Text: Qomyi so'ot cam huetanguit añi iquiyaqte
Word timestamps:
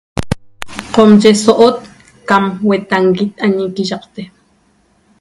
Qomyi 0.95 1.31
so'ot 1.43 1.77
cam 2.27 2.43
huetanguit 2.65 3.31
añi 3.45 3.63
iquiyaqte 3.69 4.21